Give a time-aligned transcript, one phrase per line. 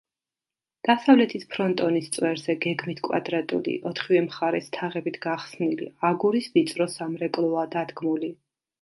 [0.87, 8.37] დასავლეთის ფრონტონის წვერზე გეგმით კვადრატული, ოთხივე მხარეს თაღებით გახსნილი აგურის ვიწრო სამრეკლოა დადგმული.